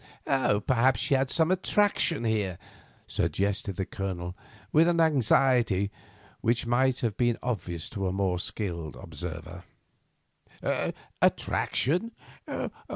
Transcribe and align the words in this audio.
"Perhaps 0.25 0.99
she 0.99 1.13
had 1.13 1.29
some 1.29 1.51
attraction 1.51 2.23
there," 2.23 2.57
suggested 3.05 3.75
the 3.75 3.85
Colonel, 3.85 4.35
with 4.71 4.87
an 4.87 4.99
anxiety 4.99 5.91
which 6.41 6.65
might 6.65 7.01
have 7.01 7.15
been 7.17 7.37
obvious 7.43 7.87
to 7.91 8.07
a 8.07 8.11
more 8.11 8.39
skilled 8.39 8.95
observer. 8.95 9.63
"Attraction! 11.21 12.13